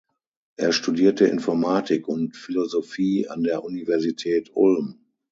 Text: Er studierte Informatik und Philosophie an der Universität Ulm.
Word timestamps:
Er 0.55 0.73
studierte 0.73 1.25
Informatik 1.27 2.07
und 2.07 2.35
Philosophie 2.35 3.27
an 3.27 3.43
der 3.43 3.63
Universität 3.63 4.49
Ulm. 4.55 4.97